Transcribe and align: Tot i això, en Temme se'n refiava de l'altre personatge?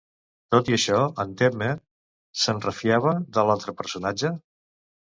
Tot 0.55 0.71
i 0.71 0.75
això, 0.77 1.01
en 1.25 1.35
Temme 1.41 1.69
se'n 2.47 2.65
refiava 2.67 3.17
de 3.39 3.49
l'altre 3.51 3.79
personatge? 3.85 4.35